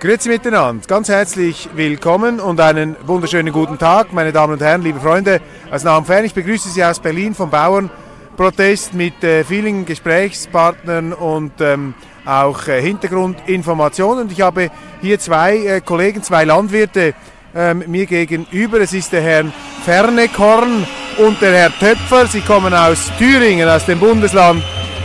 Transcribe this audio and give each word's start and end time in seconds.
Grüezi 0.00 0.30
miteinander, 0.30 0.80
ganz 0.86 1.10
herzlich 1.10 1.68
willkommen 1.74 2.40
und 2.40 2.58
einen 2.58 2.96
wunderschönen 3.06 3.52
guten 3.52 3.76
Tag, 3.76 4.14
meine 4.14 4.32
Damen 4.32 4.54
und 4.54 4.62
Herren, 4.62 4.80
liebe 4.80 4.98
Freunde 4.98 5.42
aus 5.70 5.84
nah 5.84 5.98
und 5.98 6.06
fern. 6.06 6.24
Ich 6.24 6.32
begrüße 6.32 6.70
Sie 6.70 6.82
aus 6.82 7.00
Berlin 7.00 7.34
vom 7.34 7.50
Bauernprotest 7.50 8.94
mit 8.94 9.22
äh, 9.22 9.44
vielen 9.44 9.84
Gesprächspartnern 9.84 11.12
und 11.12 11.52
ähm, 11.60 11.92
auch 12.24 12.66
äh, 12.66 12.80
Hintergrundinformationen. 12.80 14.24
Und 14.24 14.32
ich 14.32 14.40
habe 14.40 14.70
hier 15.02 15.18
zwei 15.18 15.58
äh, 15.58 15.80
Kollegen, 15.82 16.22
zwei 16.22 16.44
Landwirte 16.44 17.12
ähm, 17.54 17.84
mir 17.86 18.06
gegenüber. 18.06 18.80
Es 18.80 18.94
ist 18.94 19.12
der 19.12 19.20
Herr 19.20 19.44
Fernekorn 19.84 20.86
und 21.18 21.42
der 21.42 21.52
Herr 21.52 21.78
Töpfer. 21.78 22.26
Sie 22.26 22.40
kommen 22.40 22.72
aus 22.72 23.12
Thüringen, 23.18 23.68
aus 23.68 23.84
dem 23.84 24.00
Bundesland 24.00 24.62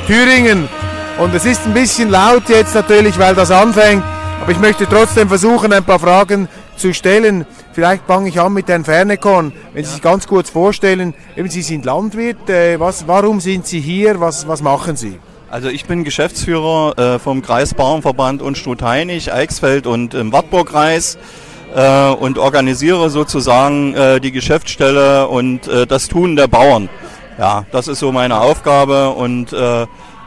Thüringen. 0.08 0.70
Und 1.20 1.36
es 1.36 1.44
ist 1.44 1.66
ein 1.66 1.73
bisschen 1.73 2.09
laut 2.09 2.48
jetzt 2.48 2.73
natürlich, 2.73 3.20
weil 3.20 3.36
das 3.36 3.52
anfängt. 3.52 4.14
Aber 4.41 4.52
ich 4.52 4.59
möchte 4.59 4.86
trotzdem 4.88 5.28
versuchen, 5.28 5.73
ein 5.73 5.83
paar 5.83 6.00
Fragen 6.00 6.47
zu 6.78 6.94
stellen. 6.94 7.45
Vielleicht 7.73 8.05
fange 8.05 8.30
ich 8.30 8.39
an 8.39 8.53
mit 8.53 8.67
Herrn 8.67 8.86
Fernekorn. 8.86 9.52
Wenn 9.73 9.83
Sie 9.83 9.92
sich 9.92 10.02
ganz 10.02 10.27
kurz 10.27 10.50
vorstellen, 10.50 11.14
eben 11.36 11.50
Sie 11.50 11.61
sind 11.61 11.83
Landwirt. 11.83 12.50
Äh, 12.50 12.80
was, 12.80 13.08
warum 13.08 13.39
sind 13.39 13.66
Sie 13.66 13.80
hier? 13.80 14.19
Was, 14.19 14.47
was 14.47 14.61
machen 14.61 14.95
Sie? 14.95 15.19
Also 15.50 15.69
ich 15.69 15.86
bin 15.86 16.03
Geschäftsführer 16.03 16.97
äh, 17.16 17.19
vom 17.19 17.42
Kreis 17.42 17.73
Bauernverband 17.73 18.42
und 18.42 18.58
Stutheinig, 18.58 19.33
Eichsfeld 19.33 19.88
und 19.88 20.14
im 20.14 20.31
Wartburgkreis 20.31 21.17
äh, 21.73 22.09
und 22.09 22.38
organisiere 22.38 23.09
sozusagen 23.09 23.95
die 24.22 24.31
Geschäftsstelle 24.31 25.27
und 25.27 25.67
das 25.67 26.08
Tun 26.08 26.36
der 26.36 26.47
Bauern. 26.47 26.89
Ja, 27.38 27.66
das 27.72 27.88
ist 27.88 27.99
so 27.99 28.11
meine 28.11 28.39
Aufgabe 28.39 29.09
und 29.09 29.53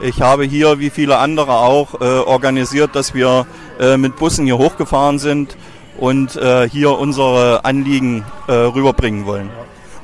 ich 0.01 0.21
habe 0.21 0.45
hier, 0.45 0.79
wie 0.79 0.91
viele 0.91 1.19
andere 1.19 1.59
auch, 1.59 2.01
äh, 2.01 2.05
organisiert, 2.05 2.95
dass 2.95 3.15
wir 3.15 3.47
äh, 3.81 3.97
mit 3.97 4.17
Bussen 4.17 4.45
hier 4.45 4.59
hochgefahren 4.59 5.19
sind 5.19 5.57
und 5.99 6.37
äh, 6.37 6.69
hier 6.69 6.99
unsere 6.99 7.65
Anliegen 7.65 8.25
äh, 8.47 8.53
rüberbringen 8.53 9.27
wollen. 9.27 9.51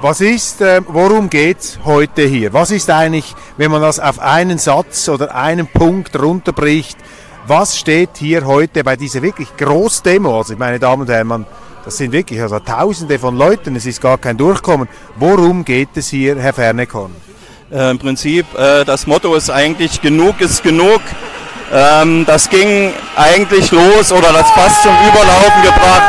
Was 0.01 0.21
ist, 0.21 0.61
äh, 0.61 0.83
worum 0.87 1.31
geht 1.31 1.79
heute 1.85 2.23
hier? 2.23 2.53
Was 2.53 2.71
ist 2.71 2.91
eigentlich, 2.91 3.35
wenn 3.57 3.71
man 3.71 3.81
das 3.81 4.01
auf 4.01 4.19
einen 4.19 4.59
Satz 4.59 5.09
oder 5.09 5.35
einen 5.35 5.67
Punkt 5.67 6.21
runterbricht, 6.21 6.99
was 7.47 7.77
steht 7.79 8.11
hier 8.17 8.47
heute 8.47 8.83
bei 8.85 8.97
dieser 8.97 9.23
wirklich 9.23 9.57
Großdemo? 9.57 10.39
Also 10.39 10.57
meine 10.57 10.79
Damen 10.79 11.03
und 11.03 11.11
Herren, 11.11 11.27
man, 11.27 11.47
das 11.85 11.99
sind 11.99 12.13
wirklich 12.13 12.41
also 12.41 12.59
Tausende 12.59 13.19
von 13.19 13.37
Leuten, 13.37 13.77
es 13.77 13.87
ist 13.87 14.01
gar 14.01 14.19
kein 14.19 14.37
Durchkommen. 14.37 14.89
Worum 15.17 15.65
geht 15.65 15.91
es 15.95 16.09
hier, 16.09 16.37
Herr 16.37 16.53
Fernekorn? 16.53 17.13
Äh, 17.73 17.91
Im 17.91 17.99
Prinzip, 17.99 18.47
äh, 18.59 18.85
das 18.85 19.07
Motto 19.07 19.35
ist 19.35 19.51
eigentlich 19.51 20.03
genug 20.03 20.41
ist 20.41 20.63
genug. 20.63 21.01
Ähm, 21.73 22.25
das 22.27 22.51
ging 22.51 22.93
eigentlich 23.17 23.71
los 23.71 24.13
oder 24.13 24.33
das 24.33 24.51
fast 24.51 24.83
zum 24.83 24.93
Überlaufen 24.93 25.63
gebracht, 25.63 26.03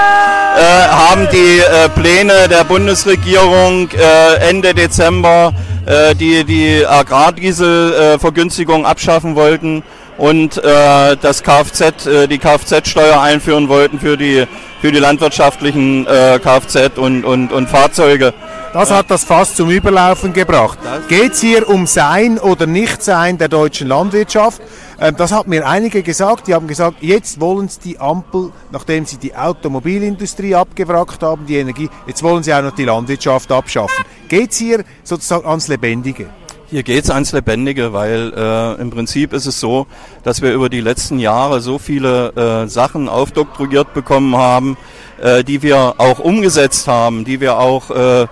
äh, 0.58 0.88
haben 0.90 1.28
die 1.32 1.60
äh, 1.60 1.90
Pläne 1.90 2.50
der 2.50 2.66
Bundesregierung 2.66 3.90
äh, 3.92 4.50
Ende 4.50 4.74
Dezember, 4.74 5.54
äh, 5.86 6.14
die 6.14 6.44
die 6.44 6.86
Agrardieselvergünstigung 6.86 8.86
abschaffen 8.86 9.36
wollten 9.36 9.84
und 10.18 10.62
das 10.64 11.44
Kfz, 11.44 12.08
die 12.30 12.38
Kfz-Steuer 12.38 13.22
einführen 13.22 13.68
wollten 13.68 14.00
für 14.00 14.16
die, 14.16 14.46
für 14.80 14.94
die 14.94 15.00
landwirtschaftlichen 15.00 16.06
Kfz 16.06 16.98
und, 16.98 17.26
und, 17.26 17.52
und 17.52 17.68
Fahrzeuge. 17.68 18.34
Das 18.76 18.92
hat 18.92 19.10
das 19.10 19.24
fast 19.24 19.56
zum 19.56 19.70
Überlaufen 19.70 20.34
gebracht. 20.34 20.78
Geht 21.08 21.32
es 21.32 21.40
hier 21.40 21.70
um 21.70 21.88
Sein 21.88 22.38
oder 22.38 22.68
Nichtsein 22.68 23.38
der 23.38 23.48
deutschen 23.48 23.88
Landwirtschaft? 23.88 24.62
Ähm, 25.00 25.16
Das 25.16 25.32
hat 25.32 25.48
mir 25.48 25.66
einige 25.66 26.04
gesagt. 26.04 26.48
Die 26.48 26.54
haben 26.54 26.68
gesagt, 26.68 26.98
jetzt 27.00 27.40
wollen 27.40 27.70
sie 27.70 27.80
die 27.80 28.00
Ampel, 28.00 28.52
nachdem 28.74 29.06
sie 29.06 29.16
die 29.16 29.34
Automobilindustrie 29.34 30.56
abgewrackt 30.56 31.24
haben, 31.24 31.46
die 31.46 31.56
Energie, 31.56 31.90
jetzt 32.06 32.22
wollen 32.22 32.44
sie 32.44 32.54
auch 32.54 32.64
noch 32.64 32.76
die 32.76 32.84
Landwirtschaft 32.84 33.50
abschaffen. 33.50 34.04
Geht 34.28 34.52
es 34.52 34.58
hier 34.58 34.84
sozusagen 35.06 35.48
ans 35.48 35.70
Lebendige? 35.70 36.28
Hier 36.68 36.84
geht's 36.84 37.10
ans 37.10 37.32
Lebendige, 37.32 37.94
weil 37.94 38.34
äh, 38.36 38.82
im 38.82 38.90
Prinzip 38.90 39.32
ist 39.32 39.46
es 39.46 39.60
so, 39.60 39.88
dass 40.24 40.42
wir 40.42 40.52
über 40.52 40.68
die 40.68 40.82
letzten 40.82 41.20
Jahre 41.20 41.62
so 41.62 41.78
viele 41.78 42.34
äh, 42.66 42.68
Sachen 42.68 43.08
aufdoktoriert 43.08 43.94
bekommen 43.94 44.36
haben, 44.36 44.76
äh, 45.22 45.44
die 45.44 45.62
wir 45.62 45.96
auch 46.00 46.20
umgesetzt 46.20 46.88
haben, 46.88 47.24
die 47.24 47.40
wir 47.40 47.60
auch, 47.60 47.92
äh, 47.92 48.26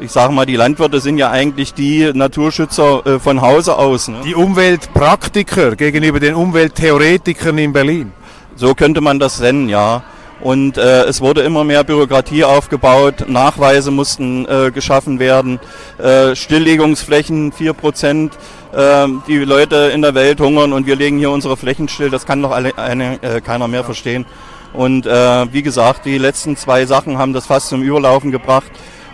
ich 0.00 0.10
sage 0.12 0.32
mal, 0.32 0.46
die 0.46 0.56
Landwirte 0.56 1.00
sind 1.00 1.18
ja 1.18 1.30
eigentlich 1.30 1.74
die 1.74 2.10
Naturschützer 2.12 3.06
äh, 3.06 3.18
von 3.18 3.40
Hause 3.40 3.76
aus. 3.76 4.08
Ne? 4.08 4.18
Die 4.24 4.34
Umweltpraktiker 4.34 5.76
gegenüber 5.76 6.20
den 6.20 6.34
Umwelttheoretikern 6.34 7.58
in 7.58 7.72
Berlin. 7.72 8.12
So 8.56 8.74
könnte 8.74 9.00
man 9.00 9.18
das 9.18 9.40
nennen, 9.40 9.68
ja. 9.68 10.02
Und 10.40 10.78
äh, 10.78 11.04
es 11.04 11.20
wurde 11.20 11.42
immer 11.42 11.64
mehr 11.64 11.84
Bürokratie 11.84 12.44
aufgebaut, 12.44 13.26
Nachweise 13.28 13.90
mussten 13.90 14.46
äh, 14.46 14.70
geschaffen 14.70 15.18
werden, 15.18 15.60
äh, 15.98 16.34
Stilllegungsflächen 16.34 17.52
4 17.52 17.72
Prozent. 17.74 18.38
Äh, 18.72 19.06
die 19.26 19.38
Leute 19.38 19.90
in 19.92 20.00
der 20.00 20.14
Welt 20.14 20.40
hungern 20.40 20.72
und 20.72 20.86
wir 20.86 20.96
legen 20.96 21.18
hier 21.18 21.30
unsere 21.30 21.58
Flächen 21.58 21.88
still, 21.88 22.08
das 22.08 22.24
kann 22.24 22.40
doch 22.40 22.52
alle, 22.52 22.76
eine, 22.78 23.22
äh, 23.22 23.40
keiner 23.42 23.68
mehr 23.68 23.84
verstehen. 23.84 24.24
Und 24.72 25.06
äh, 25.06 25.52
wie 25.52 25.62
gesagt, 25.62 26.06
die 26.06 26.16
letzten 26.16 26.56
zwei 26.56 26.86
Sachen 26.86 27.18
haben 27.18 27.32
das 27.32 27.46
fast 27.46 27.68
zum 27.68 27.82
Überlaufen 27.82 28.30
gebracht. 28.30 28.70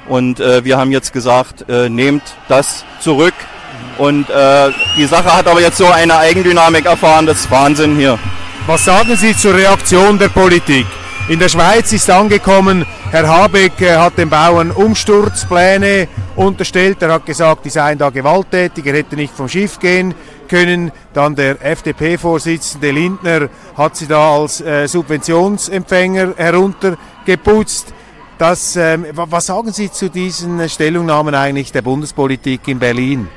Und 0.09 0.41
äh, 0.41 0.65
wir 0.65 0.77
haben 0.79 0.93
jetzt 0.93 1.13
gesagt, 1.13 1.69
äh, 1.69 1.89
nehmt 1.89 2.23
das 2.49 2.85
zurück. 3.01 3.35
Und 3.99 4.29
äh, 4.31 4.71
die 4.97 5.07
Sache 5.07 5.35
hat 5.35 5.47
aber 5.47 5.61
jetzt 5.61 5.79
so 5.79 5.87
eine 5.87 6.17
Eigendynamik 6.17 6.85
erfahren, 6.85 7.27
das 7.27 7.41
ist 7.41 7.51
Wahnsinn 7.51 7.97
hier. 7.97 8.19
Was 8.67 8.85
sagen 8.85 9.17
Sie 9.17 9.37
zur 9.37 9.55
Reaktion 9.55 10.19
der 10.19 10.29
Politik? 10.29 10.87
In 11.29 11.39
der 11.41 11.49
Schweiz 11.49 11.93
ist 11.93 12.09
angekommen, 12.09 12.87
Herr 13.11 13.27
Habeck 13.27 13.81
äh, 13.81 13.97
hat 13.97 14.19
den 14.19 14.31
Bauern 14.31 14.71
Umsturzpläne 14.71 16.09
unterstellt. 16.37 17.03
Er 17.03 17.15
hat 17.15 17.27
gesagt, 17.27 17.65
die 17.65 17.71
seien 17.71 17.99
da 17.99 18.11
gewalttätig, 18.11 18.87
er 18.87 18.95
hätte 18.95 19.17
nicht 19.17 19.35
vom 19.35 19.49
Schiff 19.49 19.79
gehen 19.81 20.15
können. 20.49 20.93
Dann 21.15 21.35
der 21.35 21.65
FDP-Vorsitzende 21.65 22.91
Lindner 22.91 23.49
hat 23.77 23.97
sie 23.97 24.07
da 24.07 24.37
als 24.37 24.61
äh, 24.61 24.87
Subventionsempfänger 24.87 26.35
heruntergeputzt. 26.37 27.93
Das, 28.39 28.77
ähm, 28.77 29.07
wa- 29.13 29.27
was 29.31 29.47
sagen 29.47 29.73
Sie 29.73 29.91
zu 29.91 30.11
diesen 30.11 30.69
Stellungnahmen 30.69 31.35
eigentlich 31.35 31.73
der 31.73 31.83
Bundespolitik 31.83 32.69
in 32.69 32.79
Berlin? 32.79 33.29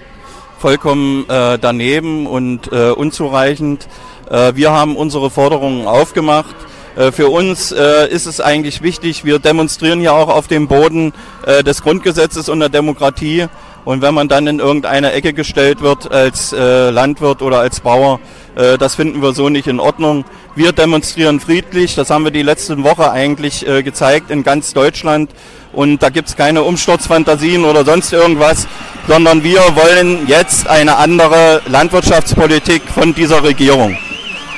vollkommen 0.59 1.23
äh, 1.29 1.57
daneben 1.57 2.27
und 2.27 2.69
äh, 2.73 2.89
unzureichend. 2.89 3.88
Äh, 4.29 4.55
wir 4.55 4.71
haben 4.73 4.97
unsere 4.97 5.29
Forderungen 5.29 5.88
aufgemacht. 5.88 6.53
Äh, 6.97 7.13
für 7.13 7.29
uns 7.29 7.71
äh, 7.71 8.09
ist 8.09 8.25
es 8.25 8.41
eigentlich 8.41 8.81
wichtig, 8.81 9.23
wir 9.23 9.39
demonstrieren 9.39 10.01
ja 10.01 10.11
auch 10.11 10.27
auf 10.27 10.49
dem 10.49 10.67
Boden 10.67 11.13
äh, 11.45 11.63
des 11.63 11.81
Grundgesetzes 11.81 12.49
und 12.49 12.59
der 12.59 12.67
Demokratie. 12.67 13.47
Und 13.85 14.01
wenn 14.01 14.13
man 14.13 14.27
dann 14.27 14.47
in 14.47 14.59
irgendeine 14.59 15.13
Ecke 15.13 15.33
gestellt 15.33 15.81
wird 15.81 16.11
als 16.11 16.53
äh, 16.53 16.89
Landwirt 16.89 17.41
oder 17.41 17.59
als 17.59 17.79
Bauer, 17.79 18.19
äh, 18.55 18.77
das 18.77 18.95
finden 18.95 19.21
wir 19.21 19.33
so 19.33 19.49
nicht 19.49 19.67
in 19.67 19.79
Ordnung. 19.79 20.25
Wir 20.55 20.71
demonstrieren 20.73 21.39
friedlich, 21.39 21.95
das 21.95 22.09
haben 22.09 22.23
wir 22.23 22.31
die 22.31 22.41
letzte 22.41 22.83
Woche 22.83 23.11
eigentlich 23.11 23.67
äh, 23.67 23.81
gezeigt 23.83 24.31
in 24.31 24.43
ganz 24.43 24.73
Deutschland. 24.73 25.31
Und 25.71 26.01
da 26.01 26.09
gibt's 26.09 26.35
keine 26.35 26.63
Umsturzfantasien 26.63 27.63
oder 27.63 27.85
sonst 27.85 28.11
irgendwas, 28.11 28.67
sondern 29.07 29.43
wir 29.43 29.59
wollen 29.75 30.27
jetzt 30.27 30.67
eine 30.67 30.97
andere 30.97 31.61
Landwirtschaftspolitik 31.67 32.81
von 32.93 33.13
dieser 33.13 33.43
Regierung. 33.43 33.97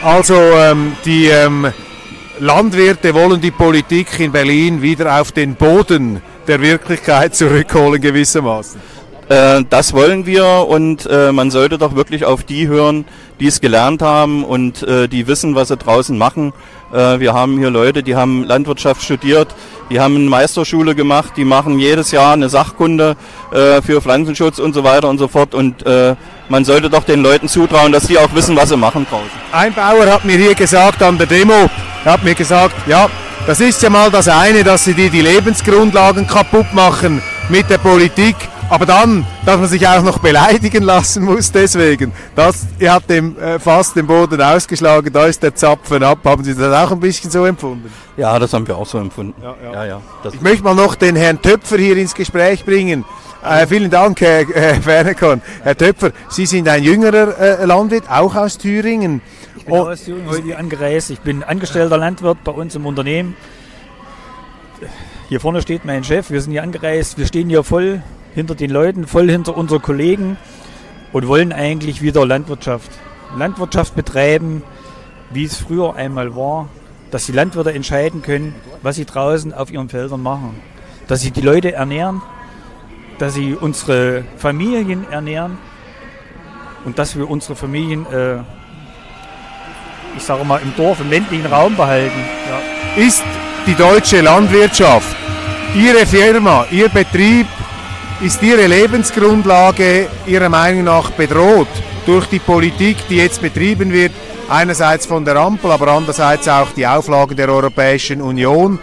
Also 0.01 0.33
ähm, 0.35 0.93
die 1.05 1.27
ähm, 1.27 1.71
Landwirte 2.39 3.13
wollen 3.13 3.39
die 3.39 3.51
Politik 3.51 4.19
in 4.19 4.31
Berlin 4.31 4.81
wieder 4.81 5.21
auf 5.21 5.31
den 5.31 5.53
Boden 5.55 6.21
der 6.47 6.59
Wirklichkeit 6.59 7.35
zurückholen 7.35 8.01
gewissermaßen. 8.01 8.81
Äh, 9.31 9.63
das 9.69 9.93
wollen 9.93 10.25
wir 10.25 10.67
und 10.67 11.05
äh, 11.05 11.31
man 11.31 11.51
sollte 11.51 11.77
doch 11.77 11.95
wirklich 11.95 12.25
auf 12.25 12.43
die 12.43 12.67
hören, 12.67 13.05
die 13.39 13.47
es 13.47 13.61
gelernt 13.61 14.01
haben 14.01 14.43
und 14.43 14.83
äh, 14.83 15.07
die 15.07 15.25
wissen, 15.25 15.55
was 15.55 15.69
sie 15.69 15.77
draußen 15.77 16.17
machen. 16.17 16.51
Äh, 16.93 17.21
wir 17.21 17.33
haben 17.33 17.57
hier 17.57 17.69
Leute, 17.69 18.03
die 18.03 18.17
haben 18.17 18.43
Landwirtschaft 18.43 19.01
studiert, 19.01 19.47
die 19.89 20.01
haben 20.01 20.15
eine 20.15 20.25
Meisterschule 20.29 20.95
gemacht, 20.95 21.31
die 21.37 21.45
machen 21.45 21.79
jedes 21.79 22.11
Jahr 22.11 22.33
eine 22.33 22.49
Sachkunde 22.49 23.15
äh, 23.53 23.81
für 23.81 24.01
Pflanzenschutz 24.01 24.59
und 24.59 24.73
so 24.73 24.83
weiter 24.83 25.07
und 25.07 25.17
so 25.17 25.29
fort. 25.29 25.55
Und 25.55 25.85
äh, 25.85 26.15
man 26.49 26.65
sollte 26.65 26.89
doch 26.89 27.05
den 27.05 27.23
Leuten 27.23 27.47
zutrauen, 27.47 27.93
dass 27.93 28.07
die 28.07 28.17
auch 28.17 28.35
wissen, 28.35 28.57
was 28.57 28.67
sie 28.67 28.75
machen 28.75 29.07
draußen. 29.09 29.29
Ein 29.53 29.73
Bauer 29.73 30.07
hat 30.07 30.25
mir 30.25 30.35
hier 30.35 30.55
gesagt 30.55 31.01
an 31.01 31.17
der 31.17 31.27
Demo, 31.27 31.69
er 32.03 32.11
hat 32.11 32.23
mir 32.25 32.35
gesagt, 32.35 32.75
ja, 32.85 33.09
das 33.47 33.61
ist 33.61 33.81
ja 33.81 33.89
mal 33.89 34.11
das 34.11 34.27
eine, 34.27 34.65
dass 34.65 34.83
sie 34.83 34.93
dir 34.93 35.09
die 35.09 35.21
Lebensgrundlagen 35.21 36.27
kaputt 36.27 36.73
machen 36.73 37.21
mit 37.47 37.69
der 37.69 37.77
Politik. 37.77 38.35
Aber 38.71 38.85
dann, 38.85 39.27
dass 39.45 39.57
man 39.57 39.67
sich 39.67 39.85
auch 39.85 40.01
noch 40.01 40.19
beleidigen 40.19 40.83
lassen 40.83 41.25
muss 41.25 41.51
deswegen. 41.51 42.13
Das 42.37 42.65
ihr 42.79 42.93
habt 42.93 43.09
dem 43.09 43.37
äh, 43.37 43.59
fast 43.59 43.97
den 43.97 44.07
Boden 44.07 44.41
ausgeschlagen, 44.41 45.11
da 45.11 45.25
ist 45.25 45.43
der 45.43 45.53
Zapfen 45.53 46.01
ab. 46.01 46.19
Haben 46.23 46.45
Sie 46.45 46.55
das 46.55 46.73
auch 46.73 46.89
ein 46.93 47.01
bisschen 47.01 47.29
so 47.29 47.43
empfunden? 47.43 47.91
Ja, 48.15 48.39
das 48.39 48.53
haben 48.53 48.65
wir 48.65 48.77
auch 48.77 48.85
so 48.87 48.97
empfunden. 48.97 49.35
Ja, 49.43 49.55
ja. 49.61 49.73
ja, 49.73 49.85
ja 49.85 50.01
das 50.23 50.35
Ich 50.35 50.41
möchte 50.41 50.63
mal 50.63 50.73
noch 50.73 50.95
den 50.95 51.17
Herrn 51.17 51.41
Töpfer 51.41 51.77
hier 51.79 51.97
ins 51.97 52.15
Gespräch 52.15 52.63
bringen. 52.63 53.03
Äh, 53.43 53.67
vielen 53.67 53.89
Dank, 53.89 54.21
Herr 54.21 54.39
äh, 54.39 54.85
Wernekorn. 54.85 55.41
Herr 55.63 55.75
Töpfer, 55.75 56.11
Sie 56.29 56.45
sind 56.45 56.69
ein 56.69 56.81
jüngerer 56.81 57.37
äh, 57.37 57.65
Landwirt, 57.65 58.09
auch 58.09 58.35
aus 58.35 58.57
Thüringen. 58.57 59.21
Ich 59.57 59.65
bin 59.65 59.73
Oh. 59.73 59.89
aus 59.89 60.05
Thüringen 60.05 60.29
heute 60.29 60.57
angereist. 60.57 61.09
Ich 61.09 61.19
bin 61.19 61.43
angestellter 61.43 61.97
Landwirt 61.97 62.41
bei 62.45 62.53
uns 62.53 62.73
im 62.75 62.85
Unternehmen. 62.85 63.35
Hier 65.27 65.41
vorne 65.41 65.61
steht 65.61 65.83
mein 65.83 66.05
Chef. 66.05 66.29
Wir 66.29 66.39
sind 66.39 66.53
hier 66.53 66.63
angereist. 66.63 67.17
Wir 67.17 67.25
stehen 67.25 67.49
hier 67.49 67.65
voll 67.65 68.01
hinter 68.33 68.55
den 68.55 68.71
Leuten, 68.71 69.07
voll 69.07 69.29
hinter 69.29 69.57
unseren 69.57 69.81
Kollegen 69.81 70.37
und 71.11 71.27
wollen 71.27 71.51
eigentlich 71.51 72.01
wieder 72.01 72.25
Landwirtschaft. 72.25 72.91
Landwirtschaft 73.37 73.95
betreiben, 73.95 74.63
wie 75.31 75.45
es 75.45 75.57
früher 75.57 75.95
einmal 75.95 76.35
war, 76.35 76.69
dass 77.11 77.25
die 77.25 77.31
Landwirte 77.31 77.73
entscheiden 77.73 78.21
können, 78.21 78.55
was 78.81 78.95
sie 78.95 79.05
draußen 79.05 79.53
auf 79.53 79.71
ihren 79.71 79.89
Feldern 79.89 80.21
machen. 80.21 80.59
Dass 81.07 81.21
sie 81.21 81.31
die 81.31 81.41
Leute 81.41 81.73
ernähren, 81.73 82.21
dass 83.17 83.33
sie 83.33 83.55
unsere 83.55 84.23
Familien 84.37 85.09
ernähren 85.11 85.57
und 86.85 86.99
dass 86.99 87.15
wir 87.15 87.29
unsere 87.29 87.55
Familien 87.55 88.05
äh, 88.11 88.39
ich 90.15 90.23
sage 90.23 90.43
mal, 90.43 90.61
im 90.61 90.73
Dorf, 90.75 90.99
im 90.99 91.09
ländlichen 91.09 91.45
Raum 91.45 91.75
behalten. 91.75 92.19
Ja. 92.49 93.03
ist 93.03 93.23
die 93.65 93.75
deutsche 93.75 94.21
Landwirtschaft, 94.21 95.15
Ihre 95.75 96.05
Firma, 96.05 96.65
Ihr 96.71 96.89
Betrieb, 96.89 97.47
ist 98.21 98.41
Ihre 98.43 98.67
Lebensgrundlage 98.67 100.07
Ihrer 100.27 100.49
Meinung 100.49 100.83
nach 100.83 101.09
bedroht 101.11 101.67
durch 102.05 102.27
die 102.27 102.39
Politik, 102.39 102.97
die 103.09 103.17
jetzt 103.17 103.41
betrieben 103.41 103.91
wird, 103.91 104.11
einerseits 104.49 105.05
von 105.05 105.25
der 105.25 105.35
Ampel, 105.37 105.71
aber 105.71 105.87
andererseits 105.87 106.47
auch 106.47 106.69
die 106.75 106.85
Auflagen 106.85 107.35
der 107.35 107.49
Europäischen 107.49 108.21
Union. 108.21 108.77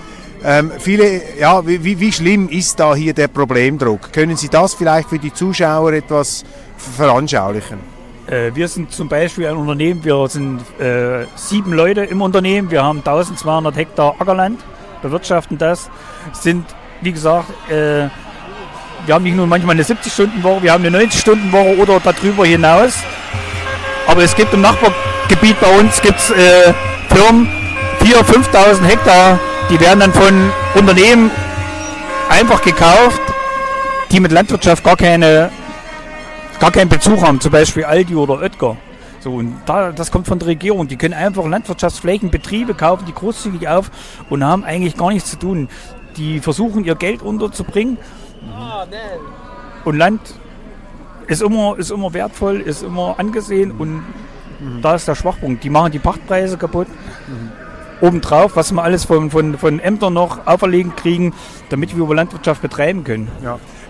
Ähm, 0.44 0.73
viele, 0.79 1.20
ja, 1.38 1.64
wie, 1.67 1.99
wie- 2.00 2.12
schlimm 2.12 2.49
ist 2.49 2.79
da 2.79 2.94
hier 2.94 3.12
der 3.12 3.29
Problemdruck? 3.29 4.12
Können 4.12 4.37
Sie 4.37 4.49
das 4.49 4.75
vielleicht 4.75 5.08
für 5.08 5.19
die 5.19 5.32
Zuschauer 5.32 5.93
etwas 5.93 6.44
veranschaulichen? 6.76 7.79
Äh, 8.26 8.52
wir 8.55 8.69
sind 8.69 8.93
zum 8.93 9.08
Beispiel 9.08 9.46
ein 9.49 9.56
Unternehmen, 9.56 10.05
wir 10.05 10.29
sind 10.29 10.61
äh, 10.81 11.25
sieben 11.35 11.73
Leute 11.73 12.05
im 12.05 12.23
Unternehmen, 12.23 12.70
wir 12.70 12.82
haben 12.85 12.99
1200 12.99 13.76
Hektar 13.76 14.14
Ackerland, 14.19 14.61
bewirtschaften 15.02 15.58
das, 15.58 15.90
sind, 16.32 16.64
wie 17.02 17.12
gesagt, 17.12 17.49
äh, 17.70 18.08
wir 19.06 19.15
haben 19.15 19.25
nicht 19.25 19.37
nur 19.37 19.47
manchmal 19.47 19.75
eine 19.75 19.83
70-Stunden-Woche, 19.83 20.62
wir 20.62 20.73
haben 20.73 20.85
eine 20.85 20.99
90-Stunden-Woche 20.99 21.77
oder 21.79 22.00
darüber 22.00 22.45
hinaus. 22.47 22.95
Aber 24.06 24.23
es 24.23 24.35
gibt 24.35 24.53
im 24.55 24.62
Nachbargebiet 24.62 25.61
bei 25.61 25.79
uns 25.79 26.00
gibt's, 26.00 26.31
äh, 26.31 26.73
Firmen, 27.09 27.49
4.000, 28.03 28.23
5.000 28.53 28.85
Hektar, 28.85 29.39
die 29.71 29.81
werden 29.81 30.00
dann 30.00 30.12
von 30.12 30.50
Unternehmen 30.75 31.31
einfach 32.29 32.62
gekauft, 32.62 33.21
die 34.11 34.21
mit 34.21 34.33
Landwirtschaft 34.33 34.85
gar 34.85 34.97
keine 34.97 35.50
gar 36.59 36.73
keinen 36.73 36.89
Bezug 36.89 37.23
haben, 37.23 37.41
zum 37.41 37.53
Beispiel 37.53 37.85
Aldi 37.85 38.15
oder 38.17 38.41
Oetker. 38.41 38.77
So, 39.21 39.35
und 39.35 39.61
da, 39.67 39.93
das 39.93 40.11
kommt 40.11 40.27
von 40.27 40.39
der 40.39 40.49
Regierung. 40.49 40.89
Die 40.89 40.97
können 40.97 41.15
einfach 41.15 41.47
Landwirtschaftsflächen, 41.47 42.31
Betriebe 42.31 42.75
kaufen, 42.75 43.05
die 43.06 43.12
großzügig 43.12 43.69
auf 43.69 43.91
und 44.31 44.45
haben 44.45 44.65
eigentlich 44.65 44.97
gar 44.97 45.11
nichts 45.11 45.31
zu 45.31 45.39
tun. 45.39 45.69
Die 46.17 46.41
versuchen 46.41 46.85
ihr 46.85 46.95
Geld 46.95 47.23
unterzubringen. 47.23 47.99
Und 49.85 49.96
Land 49.96 50.20
ist 51.26 51.43
immer, 51.43 51.79
ist 51.79 51.90
immer 51.90 52.12
wertvoll, 52.14 52.61
ist 52.61 52.82
immer 52.82 53.14
angesehen 53.19 53.73
und 53.73 54.02
da 54.82 54.94
ist 54.94 55.06
der 55.06 55.14
Schwachpunkt. 55.14 55.62
Die 55.62 55.70
machen 55.70 55.93
die 55.93 55.99
Pachtpreise 55.99 56.56
kaputt. 56.56 56.88
Obendrauf, 58.00 58.55
was 58.56 58.73
wir 58.73 58.82
alles 58.82 59.05
von, 59.05 59.31
von, 59.31 59.58
von 59.58 59.81
Ämtern 59.81 60.12
noch 60.12 60.46
auferlegen 60.46 60.94
kriegen, 60.94 61.35
damit 61.69 61.96
wir 61.96 62.05
über 62.05 62.14
Landwirtschaft 62.14 62.62
betreiben 62.62 63.02
können. 63.05 63.29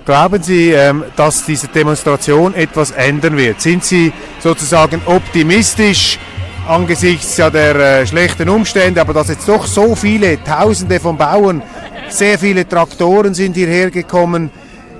Glauben 0.06 0.42
Sie, 0.42 0.70
ähm, 0.70 1.04
dass 1.16 1.44
diese 1.44 1.68
Demonstration 1.68 2.54
etwas 2.54 2.92
ändern 2.92 3.36
wird? 3.36 3.60
Sind 3.60 3.84
Sie 3.84 4.12
sozusagen 4.40 5.02
optimistisch 5.04 6.18
angesichts 6.66 7.36
ja 7.36 7.50
der 7.50 7.76
äh, 7.76 8.06
schlechten 8.06 8.48
Umstände, 8.48 9.00
aber 9.00 9.12
dass 9.12 9.28
jetzt 9.28 9.48
doch 9.48 9.66
so 9.66 9.94
viele 9.94 10.42
Tausende 10.42 11.00
von 11.00 11.16
Bauern, 11.16 11.62
sehr 12.10 12.38
viele 12.38 12.69
Traktoren 12.69 13.34
sind 13.34 13.55
hierher 13.55 13.90
gekommen. 13.90 14.50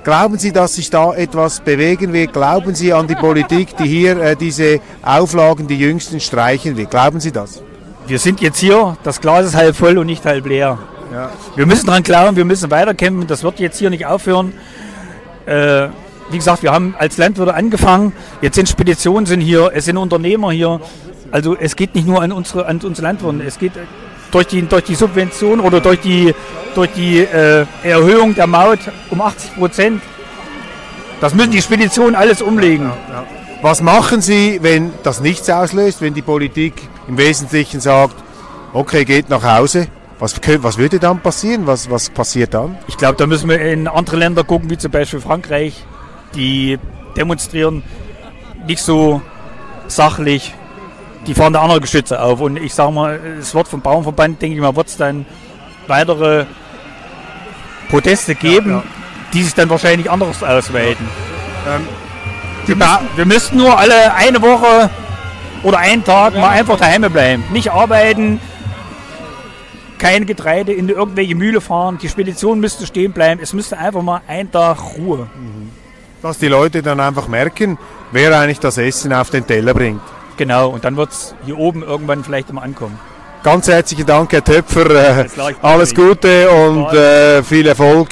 Glauben 0.03 0.37
Sie, 0.37 0.51
dass 0.51 0.75
sich 0.75 0.89
da 0.89 1.13
etwas 1.13 1.59
bewegen 1.59 2.13
wird? 2.13 2.33
Glauben 2.33 2.73
Sie 2.73 2.93
an 2.93 3.07
die 3.07 3.15
Politik, 3.15 3.75
die 3.77 3.87
hier 3.87 4.17
äh, 4.21 4.35
diese 4.35 4.79
Auflagen, 5.03 5.67
die 5.67 5.77
jüngsten, 5.77 6.19
streichen 6.19 6.77
wird? 6.77 6.89
Glauben 6.89 7.19
Sie 7.19 7.31
das? 7.31 7.61
wir 8.09 8.19
sind 8.19 8.41
jetzt 8.41 8.59
hier, 8.59 8.97
das 9.03 9.21
Glas 9.21 9.45
ist 9.45 9.55
halb 9.55 9.75
voll 9.75 9.97
und 9.97 10.07
nicht 10.07 10.25
halb 10.25 10.45
leer. 10.47 10.79
Wir 11.55 11.65
müssen 11.65 11.87
dran 11.87 12.03
glauben, 12.03 12.35
wir 12.35 12.45
müssen 12.45 12.69
weiterkämpfen, 12.69 13.27
das 13.27 13.43
wird 13.43 13.59
jetzt 13.59 13.77
hier 13.77 13.89
nicht 13.89 14.05
aufhören. 14.05 14.53
Äh, 15.45 15.89
wie 16.29 16.37
gesagt, 16.37 16.61
wir 16.61 16.71
haben 16.71 16.95
als 16.97 17.17
Landwirte 17.17 17.53
angefangen, 17.53 18.13
jetzt 18.41 18.55
sind 18.55 18.69
Speditionen 18.69 19.25
sind 19.25 19.41
hier, 19.41 19.71
es 19.73 19.85
sind 19.85 19.97
Unternehmer 19.97 20.51
hier. 20.51 20.79
Also 21.31 21.55
es 21.55 21.75
geht 21.75 21.95
nicht 21.95 22.07
nur 22.07 22.21
an 22.21 22.31
unsere, 22.31 22.65
an 22.65 22.79
unsere 22.83 23.07
Landwirte, 23.07 23.43
es 23.43 23.57
geht 23.57 23.73
durch 24.31 24.47
die, 24.47 24.61
durch 24.61 24.83
die 24.83 24.95
Subvention 24.95 25.59
oder 25.59 25.79
durch 25.79 25.99
die, 25.99 26.33
durch 26.75 26.91
die 26.91 27.19
äh, 27.19 27.65
Erhöhung 27.83 28.35
der 28.35 28.47
Maut 28.47 28.79
um 29.09 29.21
80 29.21 29.55
Prozent. 29.55 30.01
Das 31.21 31.33
müssen 31.33 31.51
die 31.51 31.61
Speditionen 31.61 32.15
alles 32.15 32.41
umlegen. 32.41 32.91
Was 33.61 33.81
machen 33.81 34.21
Sie, 34.21 34.59
wenn 34.61 34.93
das 35.03 35.19
nichts 35.19 35.49
auslöst, 35.49 36.01
wenn 36.01 36.13
die 36.13 36.21
Politik 36.21 36.73
im 37.07 37.17
Wesentlichen 37.17 37.81
sagt, 37.81 38.15
okay, 38.71 39.03
geht 39.03 39.29
nach 39.29 39.43
Hause? 39.43 39.87
Was, 40.19 40.35
was 40.61 40.77
würde 40.77 40.99
dann 40.99 41.19
passieren? 41.19 41.67
Was, 41.67 41.89
was 41.89 42.09
passiert 42.09 42.53
dann? 42.53 42.77
Ich 42.87 42.97
glaube, 42.97 43.17
da 43.17 43.25
müssen 43.25 43.49
wir 43.49 43.59
in 43.59 43.87
andere 43.87 44.17
Länder 44.17 44.43
gucken, 44.43 44.69
wie 44.69 44.77
zum 44.77 44.91
Beispiel 44.91 45.19
Frankreich. 45.19 45.85
Die 46.35 46.77
demonstrieren 47.17 47.83
nicht 48.67 48.81
so 48.81 49.21
sachlich. 49.87 50.53
Die 51.27 51.33
fahren 51.33 51.53
da 51.53 51.61
andere 51.61 51.81
Geschütze 51.81 52.21
auf. 52.21 52.39
Und 52.39 52.57
ich 52.57 52.73
sage 52.73 52.91
mal, 52.91 53.19
es 53.39 53.53
wird 53.53 53.67
vom 53.67 53.81
Bauernverband, 53.81 54.41
denke 54.41 54.55
ich 54.55 54.61
mal, 54.61 54.75
wird 54.75 54.87
es 54.87 54.97
dann 54.97 55.25
weitere 55.87 56.45
Proteste 57.89 58.35
geben, 58.35 58.83
die 59.33 59.43
sich 59.43 59.53
dann 59.53 59.69
wahrscheinlich 59.69 60.09
anders 60.09 60.43
ausweiten. 60.43 61.07
wir, 62.65 62.75
müssen, 62.75 63.07
wir 63.15 63.25
müssten 63.25 63.57
nur 63.57 63.77
alle 63.77 64.13
eine 64.13 64.41
Woche 64.41 64.89
oder 65.63 65.79
einen 65.79 66.03
Tag 66.03 66.35
mal 66.35 66.49
einfach 66.49 66.77
daheim 66.77 67.01
bleiben. 67.11 67.43
Nicht 67.51 67.71
arbeiten, 67.71 68.39
kein 69.97 70.25
Getreide 70.25 70.71
in 70.73 70.87
irgendwelche 70.87 71.35
Mühle 71.35 71.61
fahren, 71.61 71.97
die 72.01 72.09
Spedition 72.09 72.59
müsste 72.59 72.85
stehen 72.85 73.11
bleiben. 73.11 73.41
Es 73.43 73.53
müsste 73.53 73.77
einfach 73.77 74.01
mal 74.01 74.21
ein 74.27 74.49
Tag 74.51 74.77
Ruhe. 74.97 75.27
Dass 76.21 76.37
die 76.37 76.47
Leute 76.47 76.81
dann 76.81 76.99
einfach 76.99 77.27
merken, 77.27 77.77
wer 78.11 78.37
eigentlich 78.39 78.59
das 78.59 78.77
Essen 78.77 79.13
auf 79.13 79.29
den 79.29 79.45
Teller 79.45 79.73
bringt. 79.73 80.01
Genau, 80.39 80.69
und 80.69 80.85
dann 80.85 80.95
wird 80.95 81.11
es 81.11 81.35
hier 81.45 81.57
oben 81.57 81.83
irgendwann 81.83 82.23
vielleicht 82.23 82.49
immer 82.49 82.63
ankommen. 82.63 82.97
Ganz 83.43 83.67
herzlichen 83.67 84.05
Dank, 84.05 84.31
Herr 84.31 84.41
Töpfer. 84.41 84.89
Äh, 84.89 85.27
Alles 85.61 85.93
klar. 85.93 86.07
Gute 86.07 86.49
und 86.49 86.93
äh, 86.93 87.43
viel 87.43 87.67
Erfolg 87.67 88.07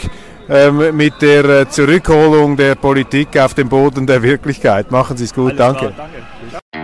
ähm, 0.50 0.94
mit 0.98 1.22
der 1.22 1.46
äh, 1.46 1.70
Zurückholung 1.70 2.58
der 2.58 2.76
Politik 2.76 3.40
auf 3.40 3.54
den 3.54 3.70
Boden 3.70 4.06
der 4.06 4.22
Wirklichkeit. 4.24 4.92
Machen 4.92 5.16
Sie 5.16 5.24
es 5.24 5.34
gut. 5.34 5.58
Alles 5.58 5.78
klar, 5.78 5.94
danke. 5.94 5.94
danke. 5.96 6.77